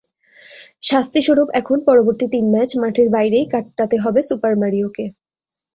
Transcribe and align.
শাস্তিস্বরূপ 0.83 1.47
এখন 1.59 1.77
পরবর্তী 1.87 2.25
তিন 2.33 2.45
ম্যাচ 2.53 2.71
মাঠের 2.81 3.07
বাইরেই 3.15 3.45
কাটাতে 3.53 3.95
হবে 4.03 4.19
সুপার 4.29 4.53
মারিওকে। 4.61 5.05